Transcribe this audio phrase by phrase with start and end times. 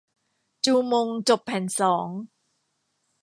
[0.65, 2.07] จูมงจบแผ่นสอง